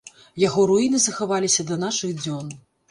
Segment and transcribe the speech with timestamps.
[0.43, 2.55] Яго руіны захаваліся да нашых дзён.